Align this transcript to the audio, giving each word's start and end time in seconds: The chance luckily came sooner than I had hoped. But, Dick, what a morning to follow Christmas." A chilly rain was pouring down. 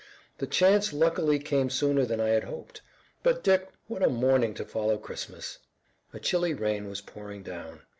The 0.39 0.47
chance 0.47 0.93
luckily 0.93 1.37
came 1.37 1.69
sooner 1.69 2.05
than 2.07 2.19
I 2.19 2.29
had 2.29 2.45
hoped. 2.45 2.81
But, 3.21 3.43
Dick, 3.43 3.69
what 3.85 4.01
a 4.01 4.09
morning 4.09 4.55
to 4.55 4.65
follow 4.65 4.97
Christmas." 4.97 5.59
A 6.11 6.19
chilly 6.19 6.55
rain 6.55 6.87
was 6.87 7.01
pouring 7.01 7.43
down. 7.43 7.81